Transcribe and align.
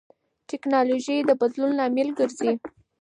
ټیکنالوژي 0.49 1.17
د 1.23 1.29
بدلون 1.41 1.71
لامل 1.79 2.09
ګرځي. 2.19 2.51